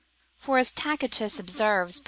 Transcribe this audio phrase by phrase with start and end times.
[0.39, 1.99] For, as Tacitus observes, l.